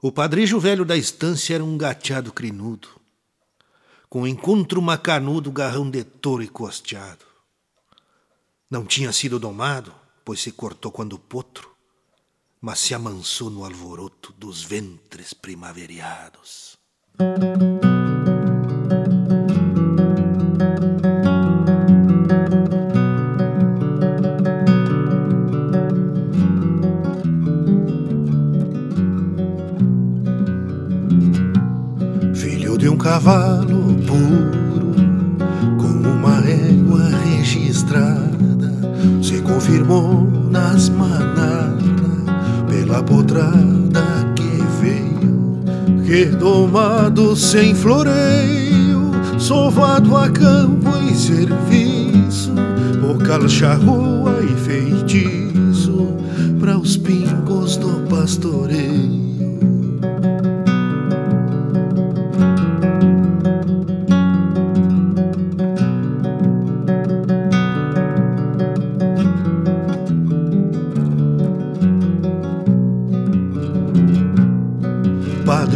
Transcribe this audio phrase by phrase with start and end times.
[0.00, 2.88] O padrejo velho da estância era um gateado crinudo,
[4.08, 7.24] com encontro macanudo, garrão de touro e costeado.
[8.70, 9.92] Não tinha sido domado,
[10.24, 11.74] pois se cortou quando potro,
[12.60, 16.78] mas se amansou no alvoroto dos ventres primaveriados.
[32.78, 34.94] De um cavalo puro,
[35.78, 38.72] com uma égua registrada,
[39.20, 41.88] se confirmou nas manadas
[42.68, 44.04] pela potrada
[44.36, 52.52] que veio, que domado sem floreio, sovado a campo e serviço,
[53.00, 56.14] bocal charrua e feitiço,
[56.60, 59.27] para os pingos do pastoreio.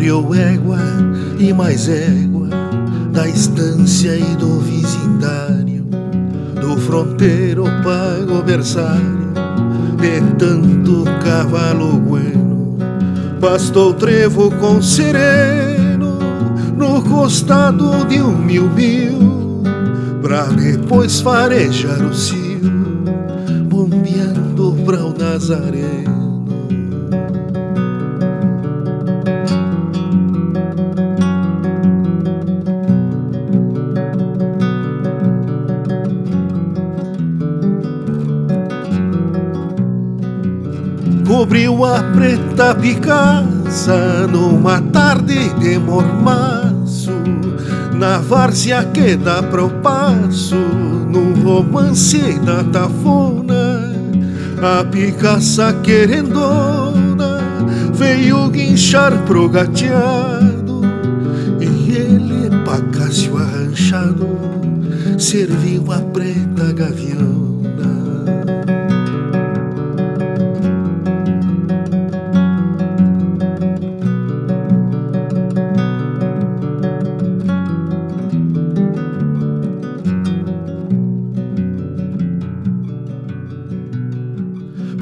[0.02, 0.80] Criou égua
[1.38, 2.48] e mais égua
[3.12, 5.86] da estância e do vizindário,
[6.60, 9.32] do fronteiro pago berçário,
[10.00, 12.76] de tanto cavalo bueno,
[13.40, 16.18] pastou trevo com sereno
[16.76, 19.62] no costado de um mil mil,
[20.20, 22.72] pra depois farejar o cio,
[23.68, 26.31] bombeando pra o Nazareno.
[41.42, 47.10] Cobriu a preta Picaça numa tarde de mormaço,
[47.94, 53.92] na várzea que dá pro passo, num romance da tafona,
[54.62, 57.40] a Picaça querendona
[57.92, 60.82] veio guinchar pro gateado,
[61.60, 64.28] e ele, pacácio arranchado,
[65.18, 67.51] serviu a preta gavião.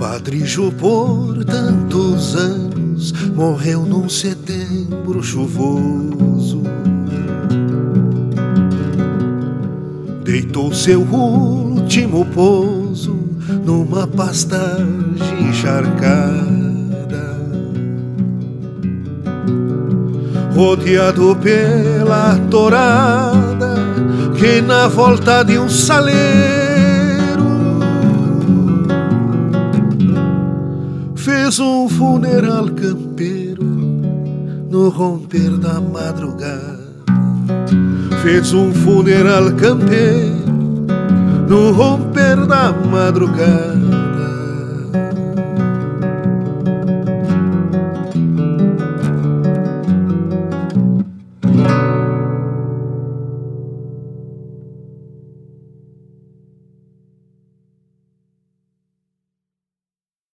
[0.00, 6.62] Padrijo por tantos anos morreu num setembro chuvoso.
[10.24, 13.14] Deitou seu último pouso
[13.62, 16.48] numa pastagem encharcada.
[20.54, 23.74] Rodeado pela torada
[24.38, 26.59] que na volta de um saleiro
[31.50, 33.64] fez um funeral campeiro
[34.70, 36.78] no romper da madrugada.
[38.22, 40.46] Fez um funeral campeiro
[41.48, 44.09] no romper da madrugada.